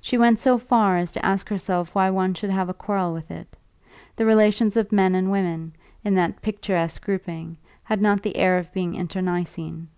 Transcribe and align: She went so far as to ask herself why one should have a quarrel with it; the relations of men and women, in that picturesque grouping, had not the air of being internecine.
She 0.00 0.16
went 0.16 0.38
so 0.38 0.58
far 0.58 0.96
as 0.96 1.10
to 1.10 1.26
ask 1.26 1.48
herself 1.48 1.92
why 1.92 2.08
one 2.08 2.34
should 2.34 2.50
have 2.50 2.68
a 2.68 2.72
quarrel 2.72 3.12
with 3.12 3.32
it; 3.32 3.56
the 4.14 4.24
relations 4.24 4.76
of 4.76 4.92
men 4.92 5.16
and 5.16 5.28
women, 5.28 5.74
in 6.04 6.14
that 6.14 6.40
picturesque 6.40 7.02
grouping, 7.04 7.56
had 7.82 8.00
not 8.00 8.22
the 8.22 8.36
air 8.36 8.58
of 8.58 8.72
being 8.72 8.94
internecine. 8.94 9.88